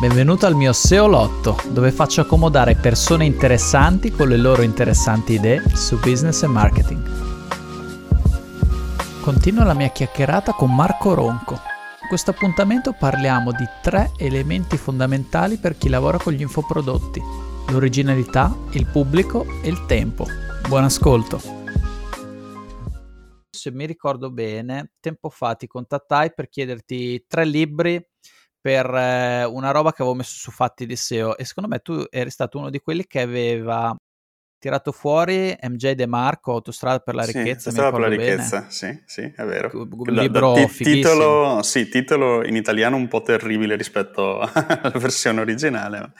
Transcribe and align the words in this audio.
Benvenuto 0.00 0.46
al 0.46 0.54
mio 0.54 0.72
SEO 0.72 1.06
Lotto, 1.06 1.58
dove 1.68 1.92
faccio 1.92 2.22
accomodare 2.22 2.74
persone 2.74 3.26
interessanti 3.26 4.10
con 4.10 4.28
le 4.28 4.38
loro 4.38 4.62
interessanti 4.62 5.34
idee 5.34 5.62
su 5.74 5.98
business 5.98 6.42
e 6.42 6.46
marketing. 6.46 7.02
Continua 9.20 9.64
la 9.64 9.74
mia 9.74 9.90
chiacchierata 9.90 10.52
con 10.52 10.74
Marco 10.74 11.12
Ronco. 11.12 11.52
In 11.52 12.08
questo 12.08 12.30
appuntamento 12.30 12.94
parliamo 12.98 13.52
di 13.52 13.66
tre 13.82 14.12
elementi 14.16 14.78
fondamentali 14.78 15.58
per 15.58 15.76
chi 15.76 15.90
lavora 15.90 16.16
con 16.16 16.32
gli 16.32 16.40
infoprodotti. 16.40 17.20
L'originalità, 17.68 18.56
il 18.70 18.86
pubblico 18.86 19.44
e 19.62 19.68
il 19.68 19.84
tempo. 19.84 20.24
Buon 20.66 20.84
ascolto! 20.84 21.58
Se 23.50 23.70
mi 23.70 23.84
ricordo 23.84 24.30
bene, 24.30 24.92
tempo 24.98 25.28
fa 25.28 25.54
ti 25.56 25.66
contattai 25.66 26.32
per 26.32 26.48
chiederti 26.48 27.26
tre 27.28 27.44
libri 27.44 28.02
per 28.60 28.86
eh, 28.94 29.44
una 29.44 29.70
roba 29.70 29.92
che 29.92 30.02
avevo 30.02 30.16
messo 30.16 30.36
su 30.36 30.50
fatti 30.50 30.86
di 30.86 30.96
SEO 30.96 31.36
e 31.36 31.44
secondo 31.44 31.68
me 31.68 31.78
tu 31.78 32.04
eri 32.10 32.30
stato 32.30 32.58
uno 32.58 32.70
di 32.70 32.80
quelli 32.80 33.06
che 33.06 33.20
aveva 33.20 33.96
tirato 34.60 34.92
fuori 34.92 35.56
MJ 35.62 35.92
De 35.92 36.06
Marco, 36.06 36.52
Autostrada 36.52 36.98
per 36.98 37.14
la 37.14 37.24
ricchezza. 37.24 37.70
Sì, 37.70 37.76
per 37.76 37.98
la 37.98 38.08
ricchezza, 38.08 38.66
sì, 38.68 39.02
sì, 39.06 39.22
è 39.22 39.44
vero. 39.44 39.70
Un 39.72 40.12
libro 40.12 40.52
da, 40.52 40.64
t- 40.66 40.76
titolo, 40.76 41.62
sì, 41.62 41.88
titolo 41.88 42.44
in 42.44 42.56
italiano 42.56 42.96
un 42.96 43.08
po' 43.08 43.22
terribile 43.22 43.74
rispetto 43.74 44.38
alla 44.52 44.98
versione 44.98 45.40
originale. 45.40 46.12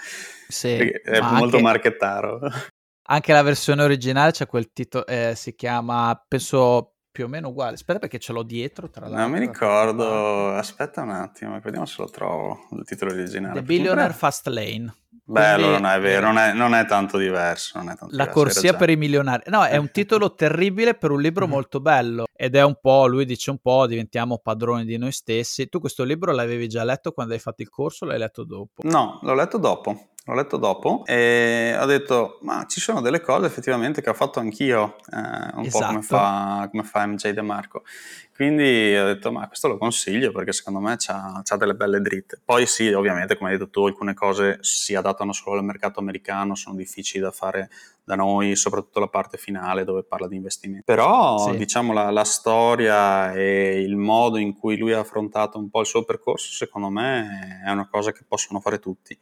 Sì, 0.48 0.76
è 0.78 1.20
molto 1.20 1.56
anche, 1.56 1.60
marchettaro. 1.60 2.40
Anche 3.08 3.32
la 3.32 3.42
versione 3.42 3.82
originale 3.82 4.32
c'è 4.32 4.46
quel 4.46 4.72
titolo, 4.72 5.06
eh, 5.06 5.34
si 5.36 5.54
chiama, 5.54 6.20
penso 6.26 6.94
più 7.20 7.28
o 7.28 7.28
meno 7.28 7.48
uguale. 7.48 7.74
Aspetta 7.74 7.98
perché 7.98 8.18
ce 8.18 8.32
l'ho 8.32 8.42
dietro, 8.42 8.88
tra 8.88 9.02
l'altro. 9.06 9.20
Non 9.20 9.30
mi 9.30 9.38
ricordo, 9.38 10.54
aspetta 10.54 11.02
un 11.02 11.10
attimo, 11.10 11.60
vediamo 11.60 11.84
se 11.84 11.96
lo 11.98 12.08
trovo, 12.08 12.66
il 12.72 12.84
titolo 12.84 13.12
originale. 13.12 13.54
The 13.54 13.62
Billionaire 13.62 14.14
Fast 14.14 14.46
Lane. 14.46 14.94
Bello, 15.22 15.68
non 15.68 15.84
è 15.86 16.00
vero, 16.00 16.26
non 16.26 16.38
è, 16.38 16.52
non 16.54 16.74
è 16.74 16.86
tanto 16.86 17.18
diverso. 17.18 17.78
È 17.78 17.84
tanto 17.84 18.06
la 18.06 18.24
diverso, 18.24 18.32
corsia 18.32 18.74
per 18.74 18.88
i 18.88 18.96
milionari. 18.96 19.42
No, 19.46 19.64
è 19.64 19.76
un 19.76 19.90
titolo 19.92 20.34
terribile 20.34 20.94
per 20.94 21.10
un 21.10 21.20
libro 21.20 21.46
molto 21.46 21.78
bello. 21.80 22.24
Ed 22.32 22.56
è 22.56 22.64
un 22.64 22.78
po', 22.80 23.06
lui 23.06 23.26
dice 23.26 23.50
un 23.50 23.58
po', 23.58 23.86
diventiamo 23.86 24.38
padroni 24.38 24.84
di 24.86 24.96
noi 24.96 25.12
stessi. 25.12 25.68
Tu 25.68 25.78
questo 25.78 26.02
libro 26.04 26.32
l'avevi 26.32 26.68
già 26.68 26.82
letto 26.84 27.12
quando 27.12 27.34
hai 27.34 27.38
fatto 27.38 27.60
il 27.60 27.68
corso 27.68 28.06
o 28.06 28.08
l'hai 28.08 28.18
letto 28.18 28.44
dopo? 28.44 28.80
No, 28.82 29.20
l'ho 29.22 29.34
letto 29.34 29.58
dopo 29.58 30.08
l'ho 30.30 30.36
letto 30.36 30.56
dopo 30.56 31.02
e 31.06 31.76
ho 31.78 31.84
detto 31.86 32.38
ma 32.42 32.64
ci 32.68 32.80
sono 32.80 33.00
delle 33.00 33.20
cose 33.20 33.46
effettivamente 33.46 34.00
che 34.00 34.10
ho 34.10 34.14
fatto 34.14 34.38
anch'io 34.38 34.96
eh, 35.12 35.16
un 35.16 35.64
esatto. 35.64 35.70
po' 35.70 35.86
come 35.86 35.98
esatto. 35.98 36.04
fa, 36.04 36.68
come 36.70 36.82
fa 36.84 37.06
MJ 37.06 37.30
De 37.30 37.42
Marco 37.42 37.82
quindi 38.34 38.96
ho 38.96 39.04
detto 39.04 39.32
ma 39.32 39.46
questo 39.48 39.68
lo 39.68 39.76
consiglio 39.76 40.32
perché 40.32 40.52
secondo 40.52 40.80
me 40.80 40.96
ha 41.06 41.56
delle 41.56 41.74
belle 41.74 42.00
dritte 42.00 42.40
poi 42.44 42.66
sì 42.66 42.92
ovviamente 42.92 43.36
come 43.36 43.50
hai 43.50 43.58
detto 43.58 43.70
tu 43.70 43.86
alcune 43.86 44.14
cose 44.14 44.58
si 44.60 44.94
adattano 44.94 45.32
solo 45.32 45.58
al 45.58 45.64
mercato 45.64 46.00
americano 46.00 46.54
sono 46.54 46.76
difficili 46.76 47.22
da 47.22 47.32
fare 47.32 47.68
da 48.04 48.14
noi 48.14 48.56
soprattutto 48.56 49.00
la 49.00 49.08
parte 49.08 49.36
finale 49.36 49.84
dove 49.84 50.04
parla 50.04 50.28
di 50.28 50.36
investimenti 50.36 50.84
però 50.84 51.50
sì. 51.50 51.56
diciamo 51.56 51.92
la, 51.92 52.10
la 52.10 52.24
storia 52.24 53.32
e 53.32 53.80
il 53.82 53.96
modo 53.96 54.38
in 54.38 54.56
cui 54.56 54.78
lui 54.78 54.92
ha 54.92 55.00
affrontato 55.00 55.58
un 55.58 55.68
po' 55.68 55.80
il 55.80 55.86
suo 55.86 56.04
percorso 56.04 56.52
secondo 56.52 56.88
me 56.88 57.62
è 57.64 57.70
una 57.70 57.88
cosa 57.88 58.12
che 58.12 58.24
possono 58.26 58.60
fare 58.60 58.78
tutti 58.78 59.18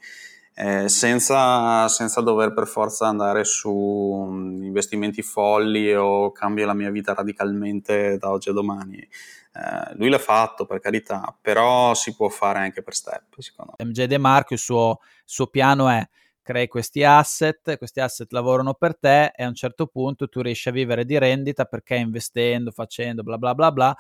eh, 0.61 0.89
senza, 0.89 1.87
senza, 1.87 2.21
dover 2.21 2.53
per 2.53 2.67
forza 2.67 3.07
andare 3.07 3.45
su 3.45 3.71
um, 3.71 4.61
investimenti 4.65 5.23
folli 5.23 5.95
o 5.95 6.33
cambio 6.33 6.67
la 6.67 6.75
mia 6.75 6.91
vita 6.91 7.15
radicalmente 7.15 8.19
da 8.19 8.31
oggi 8.31 8.49
a 8.49 8.53
domani. 8.53 8.97
Eh, 8.99 9.95
lui 9.95 10.09
l'ha 10.09 10.19
fatto 10.19 10.67
per 10.67 10.81
carità, 10.81 11.33
però 11.41 11.95
si 11.95 12.13
può 12.17 12.29
fare 12.29 12.59
anche 12.59 12.83
per 12.83 12.95
step, 12.95 13.39
secondo 13.39 13.75
me. 13.79 13.85
MJ 13.85 14.07
De 14.07 14.19
Marco, 14.19 14.55
il 14.55 14.59
suo, 14.59 14.99
suo 15.25 15.47
piano 15.47 15.89
è 15.89 16.05
crei 16.43 16.67
questi 16.67 17.05
asset, 17.05 17.77
questi 17.77 18.01
asset 18.01 18.33
lavorano 18.33 18.75
per 18.75 18.99
te 18.99 19.33
e 19.37 19.45
a 19.45 19.49
un 19.49 19.55
certo 19.55 19.87
punto 19.87 20.29
tu 20.29 20.41
riesci 20.41 20.71
a 20.71 20.73
vivere 20.73 21.05
di 21.05 21.19
rendita 21.19 21.67
perché 21.67 21.95
investendo, 21.95 22.73
facendo 22.73 23.23
bla 23.23 23.39
bla 23.39 23.55
bla 23.55 23.71
bla, 23.71 23.97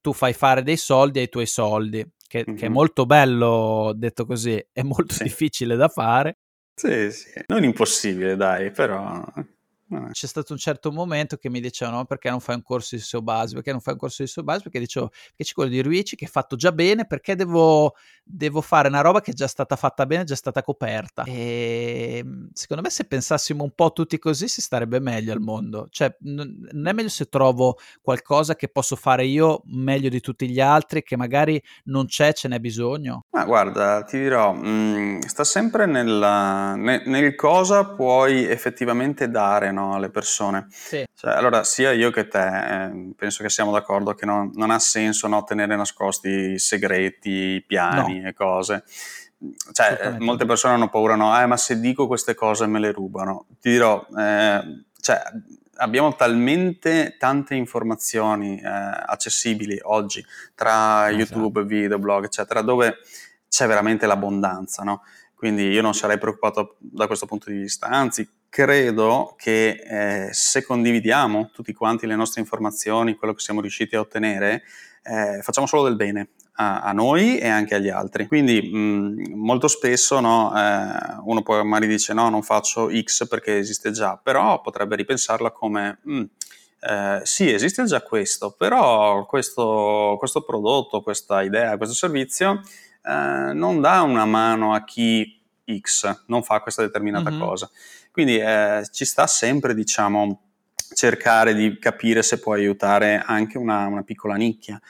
tu 0.00 0.12
fai 0.12 0.32
fare 0.32 0.62
dei 0.62 0.76
soldi 0.76 1.18
ai 1.18 1.28
tuoi 1.28 1.46
soldi 1.46 2.06
che, 2.28 2.44
mm-hmm. 2.46 2.58
che 2.58 2.66
è 2.66 2.68
molto 2.68 3.06
bello 3.06 3.92
detto 3.96 4.26
così, 4.26 4.62
è 4.72 4.82
molto 4.82 5.14
sì. 5.14 5.24
difficile 5.24 5.76
da 5.76 5.88
fare. 5.88 6.38
Sì, 6.74 7.10
sì, 7.10 7.30
non 7.46 7.64
impossibile, 7.64 8.36
dai, 8.36 8.70
però 8.70 9.24
c'è 10.12 10.26
stato 10.26 10.52
un 10.52 10.58
certo 10.58 10.92
momento 10.92 11.36
che 11.36 11.48
mi 11.48 11.60
dicevano 11.60 12.04
perché 12.04 12.28
non 12.30 12.40
fai 12.40 12.56
un 12.56 12.62
corso 12.62 12.94
di 12.96 13.00
SEO 13.00 13.22
base, 13.22 13.54
perché 13.54 13.70
non 13.70 13.80
fai 13.80 13.94
un 13.94 14.00
corso 14.00 14.22
di 14.22 14.28
SEO 14.28 14.44
base, 14.44 14.62
perché 14.62 14.78
dicevo 14.78 15.10
che 15.34 15.44
c'è 15.44 15.52
quello 15.52 15.70
di 15.70 15.80
Ruici 15.80 16.16
che 16.16 16.26
è 16.26 16.28
fatto 16.28 16.56
già 16.56 16.72
bene, 16.72 17.06
perché 17.06 17.34
devo, 17.34 17.94
devo, 18.22 18.60
fare 18.60 18.88
una 18.88 19.00
roba 19.00 19.20
che 19.20 19.30
è 19.30 19.34
già 19.34 19.46
stata 19.46 19.76
fatta 19.76 20.04
bene, 20.06 20.22
è 20.22 20.26
già 20.26 20.34
stata 20.34 20.62
coperta. 20.62 21.24
E 21.24 22.18
ehm, 22.18 22.50
secondo 22.52 22.82
me 22.82 22.90
se 22.90 23.04
pensassimo 23.04 23.64
un 23.64 23.72
po' 23.74 23.92
tutti 23.92 24.18
così 24.18 24.48
si 24.48 24.60
starebbe 24.60 25.00
meglio 25.00 25.32
al 25.32 25.40
mondo. 25.40 25.86
Cioè 25.90 26.16
non 26.20 26.86
è 26.86 26.92
meglio 26.92 27.08
se 27.08 27.26
trovo 27.26 27.78
qualcosa 28.02 28.54
che 28.56 28.68
posso 28.68 28.96
fare 28.96 29.24
io 29.24 29.62
meglio 29.66 30.08
di 30.08 30.20
tutti 30.20 30.48
gli 30.48 30.60
altri, 30.60 31.02
che 31.02 31.16
magari 31.16 31.60
non 31.84 32.06
c'è, 32.06 32.32
ce 32.32 32.48
n'è 32.48 32.58
bisogno? 32.58 33.24
Ma 33.30 33.44
guarda, 33.44 34.02
ti 34.02 34.18
dirò, 34.18 34.52
mh, 34.52 34.68
mm, 34.68 35.18
sta 35.20 35.44
sempre 35.44 35.86
nella, 35.86 36.74
nel, 36.74 37.02
nel 37.06 37.34
cosa 37.34 37.84
puoi 37.84 38.44
effettivamente 38.44 39.30
dare, 39.30 39.70
no, 39.78 39.94
alle 39.94 40.10
persone. 40.10 40.66
Sì. 40.70 41.04
Cioè, 41.14 41.32
allora, 41.32 41.64
sia 41.64 41.92
io 41.92 42.10
che 42.10 42.28
te, 42.28 42.84
eh, 42.84 43.12
penso 43.16 43.42
che 43.42 43.48
siamo 43.48 43.72
d'accordo 43.72 44.14
che 44.14 44.26
non, 44.26 44.50
non 44.54 44.70
ha 44.70 44.78
senso 44.78 45.26
no, 45.28 45.44
tenere 45.44 45.76
nascosti 45.76 46.58
segreti, 46.58 47.62
piani 47.66 48.20
no. 48.20 48.28
e 48.28 48.34
cose. 48.34 48.84
Cioè, 49.72 49.98
eh, 50.02 50.18
molte 50.18 50.44
persone 50.44 50.74
hanno 50.74 50.88
paura, 50.88 51.14
no, 51.14 51.40
eh, 51.40 51.46
ma 51.46 51.56
se 51.56 51.78
dico 51.78 52.06
queste 52.06 52.34
cose 52.34 52.66
me 52.66 52.80
le 52.80 52.92
rubano. 52.92 53.46
Ti 53.60 53.70
dirò, 53.70 54.04
eh, 54.18 54.84
cioè, 55.00 55.22
abbiamo 55.76 56.14
talmente 56.16 57.16
tante 57.18 57.54
informazioni 57.54 58.60
eh, 58.60 58.66
accessibili 58.66 59.78
oggi 59.82 60.24
tra 60.54 61.08
esatto. 61.08 61.16
YouTube, 61.16 61.64
video, 61.64 61.98
blog, 61.98 62.24
eccetera, 62.24 62.62
dove 62.62 62.96
c'è 63.48 63.66
veramente 63.66 64.06
l'abbondanza, 64.06 64.82
no? 64.82 65.02
Quindi 65.38 65.68
io 65.68 65.82
non 65.82 65.94
sarei 65.94 66.18
preoccupato 66.18 66.74
da 66.80 67.06
questo 67.06 67.24
punto 67.24 67.48
di 67.48 67.58
vista, 67.58 67.86
anzi 67.86 68.28
credo 68.48 69.36
che 69.38 69.68
eh, 69.68 70.32
se 70.32 70.64
condividiamo 70.64 71.50
tutti 71.52 71.72
quanti 71.72 72.08
le 72.08 72.16
nostre 72.16 72.40
informazioni, 72.40 73.14
quello 73.14 73.34
che 73.34 73.40
siamo 73.40 73.60
riusciti 73.60 73.94
a 73.94 74.00
ottenere, 74.00 74.64
eh, 75.04 75.40
facciamo 75.40 75.68
solo 75.68 75.84
del 75.84 75.94
bene 75.94 76.30
a, 76.54 76.80
a, 76.80 76.90
noi 76.90 77.38
e 77.38 77.46
anche 77.46 77.76
agli 77.76 77.88
altri. 77.88 78.26
Quindi 78.26 78.62
mh, 78.62 79.34
molto 79.36 79.68
spesso 79.68 80.18
no, 80.18 80.52
eh, 80.56 81.20
uno 81.22 81.42
poi 81.42 81.64
magari 81.64 81.86
dice 81.86 82.12
no, 82.14 82.28
non 82.30 82.42
faccio 82.42 82.90
X 82.90 83.28
perché 83.28 83.58
esiste 83.58 83.92
già, 83.92 84.18
però 84.20 84.60
potrebbe 84.60 84.96
ripensarla 84.96 85.52
come... 85.52 86.00
Mh, 86.02 86.22
eh, 86.80 87.20
sì, 87.24 87.52
esiste 87.52 87.84
già 87.84 88.02
questo, 88.02 88.54
però 88.56 89.24
questo, 89.26 90.16
questo, 90.18 90.42
prodotto, 90.42 91.00
questa 91.00 91.42
idea, 91.42 91.76
questo 91.76 91.94
servizio 91.94 92.60
eh, 93.08 93.52
non 93.54 93.80
dà 93.80 94.02
una 94.02 94.26
mano 94.26 94.74
a 94.74 94.84
chi 94.84 95.40
X 95.80 96.24
non 96.26 96.42
fa 96.42 96.60
questa 96.60 96.82
determinata 96.82 97.30
mm-hmm. 97.30 97.40
cosa. 97.40 97.70
Quindi 98.10 98.38
eh, 98.38 98.86
ci 98.90 99.04
sta 99.04 99.26
sempre, 99.26 99.74
diciamo, 99.74 100.42
cercare 100.94 101.54
di 101.54 101.78
capire 101.78 102.22
se 102.22 102.38
può 102.38 102.52
aiutare 102.52 103.22
anche 103.24 103.58
una, 103.58 103.86
una 103.86 104.02
piccola 104.02 104.34
nicchia. 104.34 104.80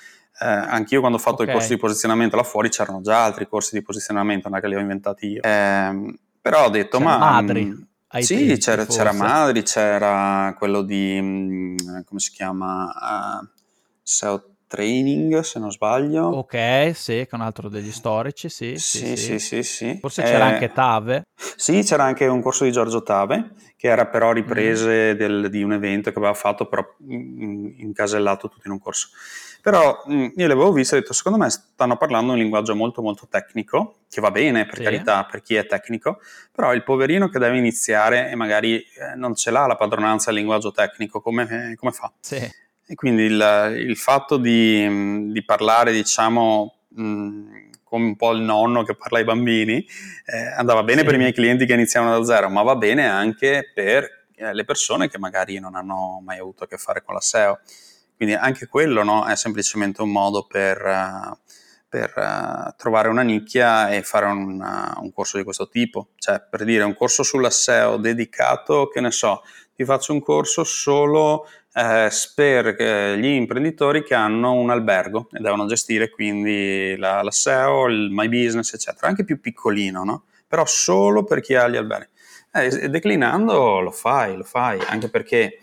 Eh, 0.40 0.46
anch'io 0.46 1.00
quando 1.00 1.18
ho 1.18 1.20
fatto 1.20 1.42
okay. 1.42 1.46
il 1.46 1.52
corso 1.52 1.74
di 1.74 1.80
posizionamento 1.80 2.36
là 2.36 2.44
fuori 2.44 2.68
c'erano 2.68 3.00
già 3.00 3.24
altri 3.24 3.48
corsi 3.48 3.74
di 3.74 3.82
posizionamento, 3.82 4.48
non 4.48 4.58
è 4.58 4.60
che 4.60 4.68
li 4.68 4.76
ho 4.76 4.80
inventati 4.80 5.26
io. 5.26 5.42
Eh, 5.42 6.18
però 6.40 6.66
ho 6.66 6.70
detto, 6.70 6.98
c'era 6.98 7.18
ma... 7.18 7.32
Madri. 7.32 7.64
Mm, 7.64 8.20
sì, 8.20 8.36
tempi, 8.36 8.56
c'era, 8.58 8.86
c'era, 8.86 9.12
Madri, 9.12 9.62
c'era 9.62 10.54
quello 10.56 10.82
di, 10.82 11.18
mm, 11.20 11.76
come 12.06 12.20
si 12.20 12.30
chiama, 12.30 12.86
uh, 12.86 13.48
Training, 14.68 15.40
se 15.40 15.58
non 15.58 15.72
sbaglio. 15.72 16.26
Ok, 16.26 16.92
sì, 16.94 17.12
che 17.12 17.28
è 17.30 17.34
un 17.34 17.40
altro 17.40 17.68
degli 17.68 17.90
storici, 17.90 18.48
sì. 18.48 18.76
Sì, 18.76 19.16
sì, 19.16 19.16
sì. 19.16 19.38
sì, 19.38 19.62
sì. 19.62 19.98
Forse 20.00 20.22
c'era 20.22 20.50
eh, 20.50 20.52
anche 20.52 20.72
Tave. 20.72 21.22
Sì, 21.34 21.82
c'era 21.82 22.04
anche 22.04 22.26
un 22.26 22.40
corso 22.40 22.62
di 22.64 22.70
Giorgio 22.70 23.02
Tave, 23.02 23.50
che 23.76 23.88
era 23.88 24.06
però 24.06 24.30
riprese 24.32 25.14
mm. 25.14 25.16
del, 25.16 25.50
di 25.50 25.62
un 25.62 25.72
evento 25.72 26.12
che 26.12 26.18
aveva 26.18 26.34
fatto, 26.34 26.66
però 26.66 26.86
incasellato 27.08 28.48
tutto 28.48 28.66
in 28.66 28.72
un 28.72 28.78
corso. 28.78 29.08
Però 29.60 30.02
mh, 30.06 30.32
io 30.36 30.46
le 30.46 30.52
avevo 30.52 30.72
viste 30.72 30.94
e 30.94 30.98
ho 30.98 31.00
detto, 31.00 31.12
secondo 31.12 31.38
me 31.38 31.50
stanno 31.50 31.96
parlando 31.96 32.32
un 32.32 32.38
linguaggio 32.38 32.74
molto 32.74 33.02
molto 33.02 33.26
tecnico, 33.28 34.00
che 34.08 34.20
va 34.20 34.30
bene 34.30 34.66
per 34.66 34.76
sì. 34.76 34.82
carità 34.82 35.24
per 35.24 35.42
chi 35.42 35.56
è 35.56 35.66
tecnico, 35.66 36.20
però 36.52 36.72
il 36.72 36.84
poverino 36.84 37.28
che 37.28 37.38
deve 37.38 37.58
iniziare 37.58 38.30
e 38.30 38.34
magari 38.34 38.78
eh, 38.78 39.14
non 39.16 39.34
ce 39.34 39.50
l'ha 39.50 39.66
la 39.66 39.76
padronanza 39.76 40.30
del 40.30 40.38
linguaggio 40.38 40.70
tecnico, 40.70 41.20
come, 41.20 41.70
eh, 41.70 41.74
come 41.76 41.92
fa? 41.92 42.12
Sì. 42.20 42.66
E 42.90 42.94
quindi 42.94 43.24
il, 43.24 43.74
il 43.76 43.96
fatto 43.98 44.38
di, 44.38 45.30
di, 45.30 45.44
parlare, 45.44 45.92
diciamo, 45.92 46.76
mh, 46.88 47.68
come 47.84 48.04
un 48.06 48.16
po' 48.16 48.32
il 48.32 48.40
nonno 48.40 48.82
che 48.82 48.96
parla 48.96 49.18
ai 49.18 49.24
bambini, 49.24 49.86
eh, 50.24 50.38
andava 50.56 50.82
bene 50.82 51.00
sì. 51.00 51.04
per 51.04 51.14
i 51.14 51.18
miei 51.18 51.34
clienti 51.34 51.66
che 51.66 51.74
iniziavano 51.74 52.18
da 52.18 52.24
zero, 52.24 52.48
ma 52.48 52.62
va 52.62 52.76
bene 52.76 53.06
anche 53.06 53.70
per 53.74 54.26
eh, 54.36 54.54
le 54.54 54.64
persone 54.64 55.08
che 55.08 55.18
magari 55.18 55.58
non 55.58 55.74
hanno 55.74 56.20
mai 56.24 56.38
avuto 56.38 56.64
a 56.64 56.66
che 56.66 56.78
fare 56.78 57.02
con 57.02 57.14
la 57.14 57.20
SEO. 57.20 57.60
Quindi 58.16 58.34
anche 58.34 58.66
quello 58.66 59.02
no, 59.02 59.26
è 59.26 59.36
semplicemente 59.36 60.02
un 60.02 60.10
modo 60.10 60.46
per, 60.46 60.82
uh, 60.82 61.36
per 61.88 62.12
uh, 62.16 62.74
trovare 62.76 63.08
una 63.08 63.22
nicchia 63.22 63.90
e 63.90 64.02
fare 64.02 64.26
una, 64.26 64.96
un 65.00 65.12
corso 65.12 65.36
di 65.36 65.44
questo 65.44 65.68
tipo. 65.68 66.08
Cioè, 66.16 66.42
per 66.48 66.64
dire, 66.64 66.84
un 66.84 66.94
corso 66.94 67.22
sulla 67.22 67.50
SEO 67.50 67.96
dedicato, 67.96 68.88
che 68.88 69.00
ne 69.00 69.12
so, 69.12 69.42
ti 69.78 69.84
faccio 69.84 70.12
un 70.12 70.20
corso 70.20 70.64
solo 70.64 71.46
eh, 71.72 72.10
per 72.34 72.74
eh, 72.76 73.16
gli 73.16 73.26
imprenditori 73.26 74.02
che 74.02 74.14
hanno 74.14 74.54
un 74.54 74.70
albergo 74.70 75.28
e 75.32 75.38
devono 75.38 75.66
gestire 75.66 76.10
quindi 76.10 76.96
la, 76.96 77.22
la 77.22 77.30
SEO, 77.30 77.86
il 77.86 78.08
My 78.10 78.28
Business, 78.28 78.74
eccetera, 78.74 79.06
anche 79.06 79.22
più 79.22 79.38
piccolino, 79.38 80.02
no? 80.02 80.24
Però 80.48 80.66
solo 80.66 81.22
per 81.22 81.40
chi 81.40 81.54
ha 81.54 81.68
gli 81.68 81.76
alberghi. 81.76 82.08
Eh, 82.54 82.90
declinando 82.90 83.78
lo 83.78 83.92
fai, 83.92 84.36
lo 84.36 84.42
fai, 84.42 84.80
anche 84.88 85.08
perché 85.10 85.60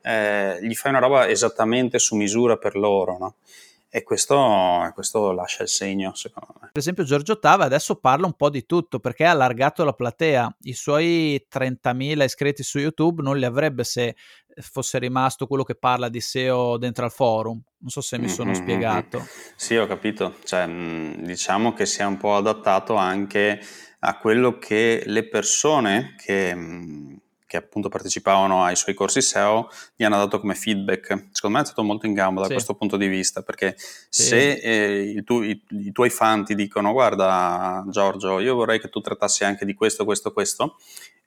eh, 0.00 0.58
gli 0.62 0.74
fai 0.74 0.92
una 0.92 1.00
roba 1.00 1.26
esattamente 1.26 1.98
su 1.98 2.14
misura 2.14 2.58
per 2.58 2.76
loro, 2.76 3.18
no? 3.18 3.34
E 3.88 4.02
questo, 4.02 4.90
questo, 4.94 5.32
lascia 5.32 5.62
il 5.62 5.68
segno, 5.68 6.14
secondo 6.14 6.54
me. 6.60 6.68
Per 6.72 6.80
esempio, 6.80 7.04
Giorgio 7.04 7.32
Ottava 7.32 7.64
adesso 7.64 7.96
parla 7.96 8.26
un 8.26 8.34
po' 8.34 8.50
di 8.50 8.66
tutto 8.66 8.98
perché 8.98 9.24
ha 9.24 9.30
allargato 9.30 9.84
la 9.84 9.92
platea. 9.92 10.56
I 10.62 10.74
suoi 10.74 11.46
30.000 11.50 12.22
iscritti 12.22 12.62
su 12.62 12.78
YouTube 12.78 13.22
non 13.22 13.38
li 13.38 13.44
avrebbe 13.44 13.84
se 13.84 14.16
fosse 14.60 14.98
rimasto 14.98 15.46
quello 15.46 15.62
che 15.62 15.76
parla 15.76 16.08
di 16.08 16.20
SEO 16.20 16.76
dentro 16.78 17.04
al 17.04 17.12
forum. 17.12 17.60
Non 17.78 17.90
so 17.90 18.00
se 18.00 18.18
mi 18.18 18.28
sono 18.28 18.50
mm-hmm. 18.50 18.60
spiegato. 18.60 19.26
Sì, 19.54 19.76
ho 19.76 19.86
capito. 19.86 20.36
Cioè, 20.44 20.66
diciamo 21.18 21.72
che 21.72 21.86
si 21.86 22.00
è 22.00 22.04
un 22.04 22.16
po' 22.16 22.36
adattato 22.36 22.94
anche 22.96 23.60
a 24.00 24.18
quello 24.18 24.58
che 24.58 25.02
le 25.06 25.28
persone 25.28 26.14
che 26.16 26.54
che 27.46 27.56
appunto 27.56 27.88
partecipavano 27.88 28.64
ai 28.64 28.74
suoi 28.74 28.94
corsi 28.94 29.22
SEO 29.22 29.68
gli 29.94 30.02
hanno 30.02 30.16
dato 30.16 30.40
come 30.40 30.54
feedback. 30.54 31.28
Secondo 31.30 31.56
me 31.56 31.62
è 31.62 31.66
stato 31.66 31.84
molto 31.84 32.06
in 32.06 32.12
gamba 32.12 32.40
da 32.40 32.48
sì. 32.48 32.52
questo 32.54 32.74
punto 32.74 32.96
di 32.96 33.06
vista, 33.06 33.42
perché 33.42 33.74
sì. 33.76 34.22
se 34.24 34.52
eh, 34.52 35.22
tu, 35.24 35.42
i, 35.42 35.62
i, 35.68 35.92
tuoi 35.92 36.10
fan 36.10 36.44
ti 36.44 36.54
dicono 36.54 36.92
guarda 36.92 37.84
Giorgio, 37.88 38.40
io 38.40 38.54
vorrei 38.56 38.80
che 38.80 38.88
tu 38.88 39.00
trattassi 39.00 39.44
anche 39.44 39.64
di 39.64 39.74
questo, 39.74 40.04
questo, 40.04 40.32
questo, 40.32 40.76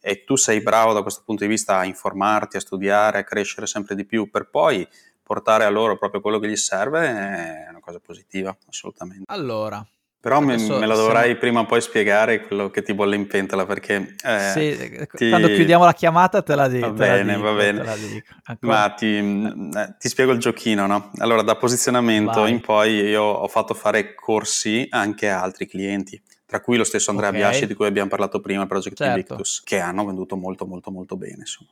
e 0.02 0.26
tu 0.26 0.36
sei 0.36 0.62
bravo 0.62 0.94
da 0.94 1.02
questo 1.02 1.22
punto 1.26 1.44
di 1.44 1.50
vista 1.50 1.78
a 1.78 1.86
informarti, 1.86 2.58
a 2.58 2.62
studiare, 2.62 3.20
a 3.20 3.24
crescere 3.24 3.66
sempre 3.66 3.96
di 3.96 4.06
più, 4.06 4.30
per 4.30 4.50
poi 4.50 4.88
portare 5.24 5.64
a 5.64 5.70
loro 5.70 5.98
proprio 5.98 6.22
quello 6.22 6.40
che 6.40 6.50
gli 6.50 6.56
serve, 6.56 7.08
è 7.08 7.68
una 7.70 7.80
cosa 7.80 8.00
positiva, 8.00 8.56
assolutamente. 8.68 9.24
Allora, 9.28 9.86
però 10.22 10.42
me, 10.42 10.58
me, 10.58 10.86
lo 10.86 10.98
dovrai 10.98 11.26
siamo... 11.26 11.40
prima 11.40 11.60
o 11.62 11.66
poi 11.66 11.80
spiegare 11.80 12.46
quello 12.46 12.70
che 12.70 12.82
ti 12.82 12.94
bolle 12.94 13.16
in 13.16 13.26
pentola 13.28 13.66
perché... 13.66 14.16
Eh, 14.22 14.52
sì, 14.52 15.08
ti... 15.16 15.30
quando 15.30 15.48
chiudiamo 15.48 15.86
la 15.86 15.94
chiamata 15.94 16.42
te 16.42 16.56
la 16.56 16.68
dico. 16.68 16.88
Va 16.88 16.94
bene, 16.94 17.36
dico, 17.36 17.44
va 17.44 17.54
bene. 17.54 18.24
Ma 18.60 18.90
ti, 18.90 19.18
eh, 19.18 19.96
ti, 19.98 20.10
spiego 20.10 20.34
il 20.34 20.40
giochino, 20.40 20.88
no? 20.88 21.12
Allora, 21.20 21.42
da 21.42 21.56
posizionamento 21.56 22.42
Vai. 22.42 22.52
in 22.52 22.60
poi 22.60 22.96
io 22.96 23.24
ho 23.24 23.48
fatto 23.48 23.74
fare 23.74 24.14
corsi 24.14 24.86
anche 24.90 25.30
a 25.30 25.42
altri 25.42 25.68
clienti, 25.68 26.22
tra 26.46 26.60
cui 26.60 26.76
lo 26.76 26.84
stesso 26.84 27.12
Andrea 27.12 27.30
okay. 27.30 27.42
Biasci 27.42 27.66
di 27.66 27.74
cui 27.74 27.86
abbiamo 27.86 28.10
parlato 28.10 28.42
prima, 28.42 28.66
Project 28.66 28.98
certo. 28.98 29.14
Invictus, 29.14 29.62
che 29.64 29.80
hanno 29.80 30.06
venduto 30.06 30.36
molto 30.36 30.66
molto 30.66 30.92
molto 30.92 31.16
bene. 31.16 31.38
Insomma. 31.40 31.70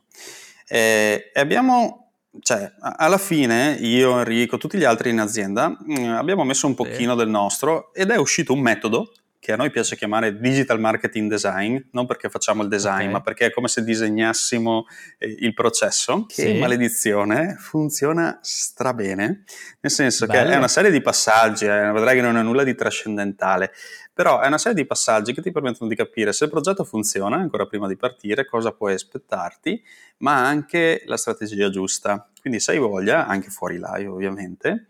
Eh, 0.66 1.30
e 1.34 1.40
abbiamo 1.40 2.07
cioè, 2.40 2.70
alla 2.80 3.18
fine 3.18 3.76
io, 3.80 4.18
Enrico, 4.18 4.58
tutti 4.58 4.78
gli 4.78 4.84
altri 4.84 5.10
in 5.10 5.20
azienda 5.20 5.68
mm, 5.68 6.10
abbiamo 6.10 6.44
messo 6.44 6.66
un 6.66 6.74
pochino 6.74 7.12
sì. 7.12 7.18
del 7.18 7.28
nostro 7.28 7.92
ed 7.92 8.10
è 8.10 8.16
uscito 8.16 8.52
un 8.52 8.60
metodo 8.60 9.12
che 9.48 9.54
a 9.54 9.56
noi 9.56 9.70
piace 9.70 9.96
chiamare 9.96 10.38
digital 10.38 10.78
marketing 10.78 11.30
design, 11.30 11.78
non 11.92 12.04
perché 12.04 12.28
facciamo 12.28 12.62
il 12.62 12.68
design, 12.68 12.96
okay. 12.96 13.08
ma 13.08 13.22
perché 13.22 13.46
è 13.46 13.50
come 13.50 13.66
se 13.66 13.82
disegnassimo 13.82 14.84
eh, 15.16 15.36
il 15.38 15.54
processo, 15.54 16.26
che 16.26 16.52
sì. 16.52 16.58
maledizione 16.58 17.56
funziona 17.58 18.38
strabene, 18.42 19.44
nel 19.80 19.90
senso 19.90 20.26
Bello. 20.26 20.48
che 20.50 20.52
è 20.52 20.56
una 20.58 20.68
serie 20.68 20.90
di 20.90 21.00
passaggi, 21.00 21.64
eh, 21.64 21.90
vedrai 21.92 22.16
che 22.16 22.20
non 22.20 22.36
è 22.36 22.42
nulla 22.42 22.62
di 22.62 22.74
trascendentale, 22.74 23.72
però 24.12 24.40
è 24.40 24.48
una 24.48 24.58
serie 24.58 24.76
di 24.76 24.86
passaggi 24.86 25.32
che 25.32 25.40
ti 25.40 25.50
permettono 25.50 25.88
di 25.88 25.96
capire 25.96 26.34
se 26.34 26.44
il 26.44 26.50
progetto 26.50 26.84
funziona 26.84 27.36
ancora 27.36 27.64
prima 27.64 27.88
di 27.88 27.96
partire, 27.96 28.44
cosa 28.44 28.72
puoi 28.72 28.92
aspettarti, 28.92 29.82
ma 30.18 30.46
anche 30.46 31.04
la 31.06 31.16
strategia 31.16 31.70
giusta. 31.70 32.28
Quindi 32.38 32.60
se 32.60 32.72
hai 32.72 32.78
voglia, 32.78 33.26
anche 33.26 33.48
fuori 33.48 33.80
live 33.80 34.08
ovviamente, 34.08 34.88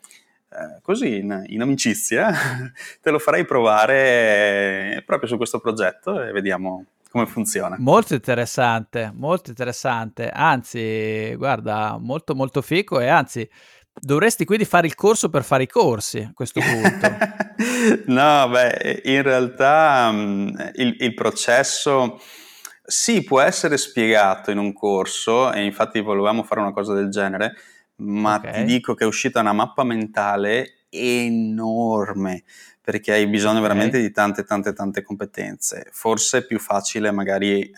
eh, 0.51 0.81
così 0.83 1.19
in, 1.19 1.45
in, 1.47 1.61
amicizia 1.61 2.33
te 3.01 3.11
lo 3.11 3.19
farei 3.19 3.45
provare 3.45 5.03
proprio 5.05 5.29
su 5.29 5.37
questo 5.37 5.61
progetto 5.61 6.23
e 6.23 6.33
vediamo 6.33 6.85
come 7.11 7.27
funziona. 7.27 7.77
Molto 7.79 8.15
interessante, 8.15 9.11
molto 9.15 9.49
interessante. 9.49 10.29
Anzi, 10.29 11.35
guarda, 11.37 11.97
molto 11.99 12.35
molto 12.35 12.61
fico 12.61 13.01
e 13.01 13.09
anzi 13.09 13.49
Dovresti 14.01 14.45
quindi 14.45 14.65
fare 14.65 14.87
il 14.87 14.95
corso 14.95 15.29
per 15.29 15.43
fare 15.43 15.65
i 15.65 15.69
corsi 15.69 16.19
a 16.19 16.31
questo 16.33 16.61
punto. 16.61 17.17
no, 18.07 18.49
beh, 18.49 19.03
in 19.05 19.23
realtà 19.23 20.09
um, 20.13 20.71
il, 20.75 20.97
il, 21.01 21.15
processo 21.15 22.21
sì 22.85 23.23
può 23.25 23.41
essere 23.41 23.77
spiegato 23.77 24.51
in 24.51 24.59
un 24.59 24.73
corso 24.73 25.53
e 25.53 25.65
infatti 25.65 26.01
volevamo 26.01 26.43
fare 26.43 26.61
una 26.61 26.73
cosa 26.73 26.95
del 26.95 27.11
genere, 27.11 27.55
ma 27.99 28.37
okay. 28.37 28.53
ti 28.53 28.65
dico 28.65 28.95
che 28.95 29.05
è 29.05 29.07
uscita 29.07 29.41
una 29.41 29.53
mappa 29.53 29.85
mentale 29.85 30.87
enorme 30.91 32.45
perché 32.89 33.13
hai 33.13 33.27
bisogno 33.27 33.59
okay. 33.59 33.69
veramente 33.69 34.01
di 34.01 34.11
tante 34.11 34.45
tante 34.45 34.73
tante 34.73 35.03
competenze. 35.03 35.91
Forse 35.93 36.39
è 36.39 36.47
più 36.47 36.59
facile 36.59 37.11
magari 37.11 37.61
eh, 37.61 37.73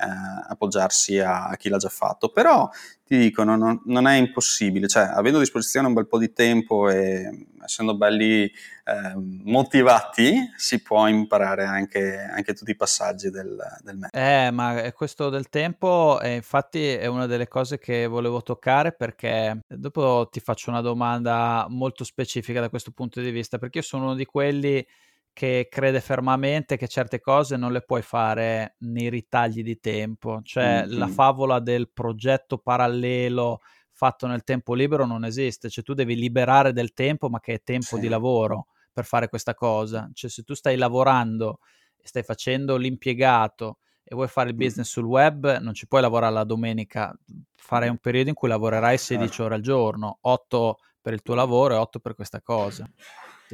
appoggiarsi 0.48 1.18
a, 1.18 1.48
a, 1.48 1.56
chi 1.56 1.68
l'ha 1.68 1.78
già 1.78 1.88
fatto, 1.88 2.28
però 2.28 2.70
ti 3.10 3.18
dico 3.18 3.42
non, 3.42 3.82
non, 3.86 4.06
è 4.06 4.14
impossibile, 4.14 4.86
cioè 4.86 5.02
avendo 5.02 5.38
a 5.38 5.40
disposizione 5.40 5.88
un 5.88 5.94
bel 5.94 6.06
po' 6.06 6.16
di 6.16 6.32
tempo 6.32 6.88
e 6.88 7.48
essendo 7.64 7.96
belli 7.96 8.44
eh, 8.44 9.14
motivati 9.16 10.52
si 10.56 10.80
può 10.80 11.08
imparare 11.08 11.64
anche, 11.64 12.16
anche 12.18 12.54
tutti 12.54 12.70
i 12.70 12.76
passaggi 12.76 13.30
del, 13.30 13.56
del 13.82 13.96
metodo. 13.96 14.24
Eh, 14.24 14.50
ma 14.52 14.92
questo 14.92 15.28
del 15.28 15.48
tempo 15.48 16.20
eh, 16.20 16.36
infatti 16.36 16.86
è 16.86 17.06
una 17.06 17.26
delle 17.26 17.48
cose 17.48 17.80
che 17.80 18.06
volevo 18.06 18.42
toccare 18.42 18.92
perché 18.92 19.58
dopo 19.66 20.28
ti 20.30 20.38
faccio 20.38 20.70
una 20.70 20.80
domanda 20.80 21.66
molto 21.68 22.04
specifica 22.04 22.60
da 22.60 22.68
questo 22.68 22.92
punto 22.92 22.99
di 23.08 23.30
vista, 23.30 23.58
perché 23.58 23.78
io 23.78 23.84
sono 23.84 24.04
uno 24.04 24.14
di 24.14 24.24
quelli 24.24 24.86
che 25.32 25.68
crede 25.70 26.00
fermamente 26.00 26.76
che 26.76 26.88
certe 26.88 27.20
cose 27.20 27.56
non 27.56 27.72
le 27.72 27.82
puoi 27.82 28.02
fare 28.02 28.74
nei 28.80 29.08
ritagli 29.08 29.62
di 29.62 29.78
tempo, 29.78 30.40
cioè 30.42 30.84
mm-hmm. 30.86 30.98
la 30.98 31.06
favola 31.06 31.60
del 31.60 31.90
progetto 31.90 32.58
parallelo 32.58 33.60
fatto 33.92 34.26
nel 34.26 34.44
tempo 34.44 34.74
libero 34.74 35.04
non 35.04 35.24
esiste, 35.24 35.68
cioè 35.68 35.84
tu 35.84 35.94
devi 35.94 36.16
liberare 36.16 36.72
del 36.72 36.94
tempo, 36.94 37.28
ma 37.28 37.38
che 37.38 37.54
è 37.54 37.62
tempo 37.62 37.96
sì. 37.96 38.00
di 38.00 38.08
lavoro 38.08 38.66
per 38.92 39.04
fare 39.04 39.28
questa 39.28 39.54
cosa, 39.54 40.10
cioè 40.14 40.30
se 40.30 40.42
tu 40.42 40.54
stai 40.54 40.76
lavorando 40.76 41.58
e 41.96 42.06
stai 42.08 42.22
facendo 42.22 42.76
l'impiegato 42.76 43.78
e 44.02 44.14
vuoi 44.14 44.26
fare 44.28 44.48
il 44.48 44.56
business 44.56 44.88
sul 44.88 45.04
web, 45.04 45.58
non 45.58 45.74
ci 45.74 45.86
puoi 45.86 46.00
lavorare 46.00 46.32
la 46.32 46.44
domenica, 46.44 47.14
farai 47.54 47.88
un 47.88 47.98
periodo 47.98 48.30
in 48.30 48.34
cui 48.34 48.48
lavorerai 48.48 48.98
16 48.98 49.28
certo. 49.28 49.44
ore 49.44 49.54
al 49.54 49.60
giorno, 49.60 50.18
8 50.22 50.78
per 51.00 51.12
il 51.12 51.22
tuo 51.22 51.34
lavoro 51.34 51.74
e 51.74 51.78
8 51.78 51.98
per 52.00 52.14
questa 52.14 52.40
cosa 52.40 52.88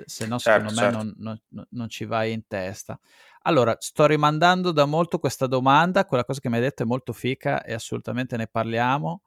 se 0.05 0.27
no 0.27 0.39
certo, 0.39 0.69
secondo 0.69 0.81
certo. 0.81 0.99
me 0.99 1.15
non, 1.19 1.41
non, 1.49 1.67
non, 1.71 1.89
ci 1.89 2.05
vai 2.05 2.33
in 2.33 2.47
testa. 2.47 2.99
Allora, 3.43 3.77
sto 3.79 4.07
rimandando 4.07 4.73
da 4.73 4.85
molto 4.85 5.19
questa 5.19 5.47
domanda, 5.47 6.05
quella 6.05 6.25
cosa 6.25 6.41
che 6.41 6.49
mi 6.49 6.57
hai 6.57 6.63
detto 6.63 6.83
è 6.83 6.87
molto 6.87 7.13
fica 7.13 7.63
e 7.63 7.73
assolutamente 7.73 8.37
ne 8.37 8.49
parliamo, 8.49 9.23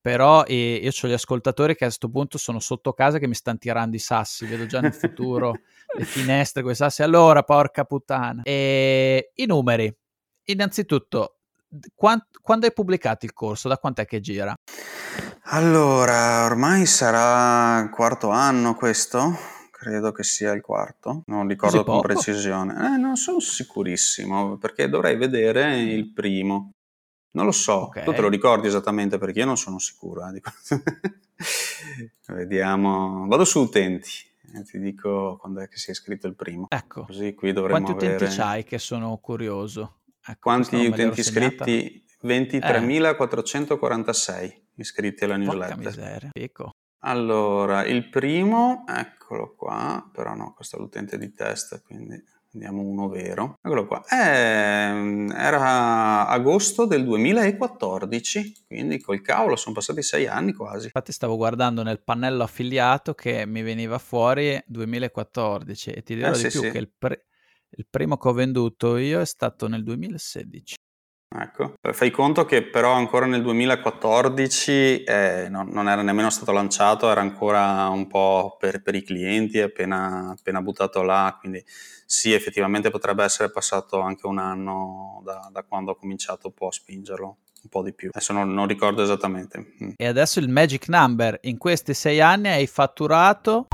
però 0.00 0.44
eh, 0.44 0.80
io 0.82 0.90
ho 0.90 1.08
gli 1.08 1.12
ascoltatori 1.12 1.74
che 1.74 1.84
a 1.84 1.88
questo 1.88 2.08
punto 2.08 2.38
sono 2.38 2.60
sotto 2.60 2.92
casa 2.92 3.18
che 3.18 3.26
mi 3.26 3.34
stanno 3.34 3.58
tirando 3.58 3.96
i 3.96 4.00
sassi, 4.00 4.46
vedo 4.46 4.66
già 4.66 4.80
nel 4.80 4.94
futuro 4.94 5.52
le 5.96 6.04
finestre 6.04 6.62
con 6.62 6.70
i 6.70 6.76
sassi, 6.76 7.02
allora 7.02 7.42
porca 7.42 7.84
puttana. 7.84 8.42
E 8.44 9.32
i 9.34 9.46
numeri, 9.46 9.92
innanzitutto, 10.44 11.38
quando 11.94 12.66
hai 12.66 12.72
pubblicato 12.72 13.24
il 13.24 13.32
corso, 13.32 13.68
da 13.68 13.78
quant'è 13.78 14.06
che 14.06 14.20
gira? 14.20 14.54
Allora, 15.48 16.46
ormai 16.46 16.86
sarà 16.86 17.82
il 17.82 17.90
quarto 17.90 18.30
anno 18.30 18.74
questo, 18.74 19.36
credo 19.70 20.10
che 20.10 20.22
sia 20.22 20.52
il 20.52 20.62
quarto, 20.62 21.22
non 21.26 21.46
ricordo 21.46 21.84
con 21.84 22.00
precisione. 22.00 22.72
Eh, 22.72 22.96
non 22.96 23.16
sono 23.16 23.40
sicurissimo 23.40 24.56
perché 24.56 24.88
dovrei 24.88 25.16
vedere 25.16 25.80
il 25.80 26.10
primo. 26.12 26.70
Non 27.32 27.44
lo 27.44 27.52
so, 27.52 27.86
okay. 27.86 28.04
tu 28.04 28.12
te 28.12 28.22
lo 28.22 28.28
ricordi 28.28 28.68
esattamente 28.68 29.18
perché 29.18 29.40
io 29.40 29.44
non 29.44 29.58
sono 29.58 29.78
sicuro. 29.78 30.22
Eh, 30.28 30.40
Vediamo, 32.32 33.26
vado 33.26 33.44
su 33.44 33.60
utenti 33.60 34.10
e 34.54 34.62
ti 34.62 34.78
dico 34.78 35.36
quando 35.38 35.60
è 35.60 35.68
che 35.68 35.76
si 35.76 35.88
è 35.88 35.90
iscritto 35.90 36.26
il 36.26 36.36
primo. 36.36 36.68
Ecco, 36.70 37.04
così 37.04 37.34
qui 37.34 37.52
dovremmo 37.52 37.84
quanti 37.84 38.06
avere... 38.06 38.16
utenti 38.16 38.36
c'hai 38.36 38.64
che 38.64 38.78
sono 38.78 39.14
curioso? 39.18 39.98
Ecco, 40.26 40.38
quanti 40.40 40.86
utenti 40.86 41.20
iscritti? 41.20 42.03
23.446 42.24 44.42
eh. 44.42 44.62
iscritti 44.76 45.24
alla 45.24 45.36
newsletter. 45.36 45.74
Porca 45.74 45.88
miseria, 45.88 46.30
ecco. 46.32 46.70
Allora, 47.00 47.84
il 47.84 48.08
primo, 48.08 48.84
eccolo 48.88 49.54
qua, 49.54 50.08
però 50.12 50.34
no, 50.34 50.54
questo 50.54 50.76
è 50.76 50.78
l'utente 50.80 51.18
di 51.18 51.34
test, 51.34 51.82
quindi 51.82 52.22
Vediamo 52.54 52.82
uno 52.82 53.08
vero. 53.08 53.58
Eccolo 53.60 53.84
qua. 53.84 54.04
Eh, 54.08 55.26
era 55.36 56.28
agosto 56.28 56.86
del 56.86 57.04
2014, 57.04 58.64
quindi 58.68 59.00
col 59.00 59.20
cavolo 59.22 59.56
sono 59.56 59.74
passati 59.74 60.02
sei 60.02 60.28
anni 60.28 60.52
quasi. 60.52 60.84
Infatti 60.84 61.10
stavo 61.10 61.36
guardando 61.36 61.82
nel 61.82 62.00
pannello 62.00 62.44
affiliato 62.44 63.12
che 63.12 63.44
mi 63.44 63.62
veniva 63.62 63.98
fuori 63.98 64.56
2014 64.66 65.90
e 65.90 66.02
ti 66.04 66.14
dirò 66.14 66.28
eh, 66.28 66.32
di 66.32 66.38
sì, 66.38 66.48
più 66.48 66.60
sì. 66.60 66.70
che 66.70 66.78
il, 66.78 66.92
pre- 66.96 67.26
il 67.70 67.86
primo 67.90 68.16
che 68.16 68.28
ho 68.28 68.32
venduto 68.32 68.98
io 68.98 69.20
è 69.20 69.26
stato 69.26 69.66
nel 69.66 69.82
2016. 69.82 70.76
Ecco, 71.36 71.74
fai 71.92 72.12
conto 72.12 72.44
che 72.44 72.62
però 72.62 72.92
ancora 72.92 73.26
nel 73.26 73.42
2014 73.42 75.02
eh, 75.02 75.48
non, 75.50 75.68
non, 75.68 75.88
era 75.88 76.02
nemmeno 76.02 76.30
stato 76.30 76.52
lanciato, 76.52 77.10
era 77.10 77.20
ancora 77.20 77.88
un 77.88 78.06
po' 78.06 78.56
per, 78.56 78.82
per 78.82 78.94
i 78.94 79.02
clienti, 79.02 79.58
appena, 79.58 80.32
appena, 80.38 80.62
buttato 80.62 81.02
là, 81.02 81.36
quindi 81.40 81.60
sì, 82.06 82.32
effettivamente 82.32 82.90
potrebbe 82.90 83.24
essere 83.24 83.50
passato 83.50 84.00
anche 84.00 84.26
un 84.26 84.38
anno 84.38 85.22
da, 85.24 85.48
da 85.50 85.64
quando 85.64 85.90
ho 85.90 85.96
cominciato 85.96 86.46
un 86.46 86.54
po' 86.54 86.68
a 86.68 86.72
spingerlo, 86.72 87.26
un 87.64 87.68
po' 87.68 87.82
di 87.82 87.92
più. 87.92 88.10
Adesso 88.12 88.32
non, 88.32 88.54
non 88.54 88.68
ricordo 88.68 89.02
esattamente. 89.02 89.74
Mm. 89.82 89.90
E 89.96 90.06
adesso 90.06 90.38
il 90.38 90.48
magic 90.48 90.86
number, 90.86 91.38
in 91.42 91.58
questi 91.58 91.94
sei 91.94 92.20
anni 92.20 92.46
hai 92.46 92.68
fatturato... 92.68 93.66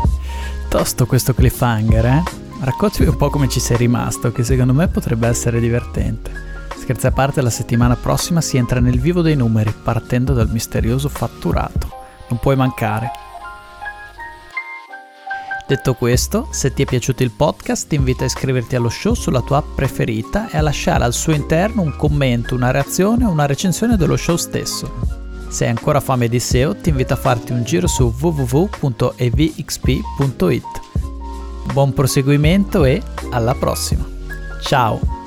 Tosto 0.70 1.04
questo 1.04 1.34
cliffhanger, 1.34 2.06
eh? 2.06 2.22
Raccontami 2.62 3.08
un 3.08 3.16
po' 3.16 3.28
come 3.28 3.48
ci 3.48 3.60
sei 3.60 3.76
rimasto, 3.76 4.32
che 4.32 4.44
secondo 4.44 4.72
me 4.72 4.88
potrebbe 4.88 5.28
essere 5.28 5.60
divertente. 5.60 6.48
Scherzi 6.90 7.06
a 7.06 7.12
parte, 7.12 7.40
la 7.40 7.50
settimana 7.50 7.94
prossima 7.94 8.40
si 8.40 8.56
entra 8.56 8.80
nel 8.80 8.98
vivo 8.98 9.22
dei 9.22 9.36
numeri, 9.36 9.72
partendo 9.80 10.32
dal 10.32 10.50
misterioso 10.50 11.08
fatturato. 11.08 11.88
Non 12.28 12.40
puoi 12.40 12.56
mancare. 12.56 13.12
Detto 15.68 15.94
questo, 15.94 16.48
se 16.50 16.72
ti 16.72 16.82
è 16.82 16.86
piaciuto 16.86 17.22
il 17.22 17.30
podcast 17.30 17.86
ti 17.86 17.94
invito 17.94 18.24
a 18.24 18.26
iscriverti 18.26 18.74
allo 18.74 18.88
show 18.88 19.14
sulla 19.14 19.40
tua 19.40 19.58
app 19.58 19.76
preferita 19.76 20.50
e 20.50 20.56
a 20.56 20.62
lasciare 20.62 21.04
al 21.04 21.12
suo 21.12 21.32
interno 21.32 21.82
un 21.82 21.94
commento, 21.94 22.56
una 22.56 22.72
reazione 22.72 23.24
o 23.24 23.30
una 23.30 23.46
recensione 23.46 23.96
dello 23.96 24.16
show 24.16 24.34
stesso. 24.34 24.92
Se 25.48 25.62
hai 25.62 25.70
ancora 25.70 26.00
fame 26.00 26.26
di 26.26 26.40
SEO 26.40 26.74
ti 26.74 26.88
invito 26.88 27.12
a 27.12 27.16
farti 27.16 27.52
un 27.52 27.62
giro 27.62 27.86
su 27.86 28.12
www.evxp.it. 28.18 28.80
Buon 31.72 31.92
proseguimento 31.92 32.84
e 32.84 33.00
alla 33.30 33.54
prossima. 33.54 34.04
Ciao! 34.60 35.19